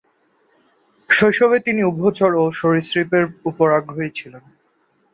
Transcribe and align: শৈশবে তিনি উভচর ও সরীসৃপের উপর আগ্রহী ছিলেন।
শৈশবে 1.09 1.57
তিনি 1.59 1.81
উভচর 1.91 2.31
ও 2.35 2.53
সরীসৃপের 2.59 3.25
উপর 3.49 3.67
আগ্রহী 3.79 4.09
ছিলেন। 4.15 4.43